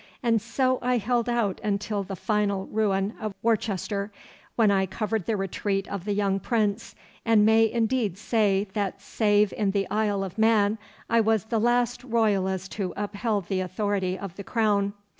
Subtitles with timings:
[0.23, 4.11] And so I held out until the final ruin of Worcester,
[4.55, 9.53] when I covered the retreat of the young prince, and may indeed say that save
[9.53, 14.37] in the Isle of Man I was the last Royalist who upheld the authority of
[14.37, 14.93] the crown.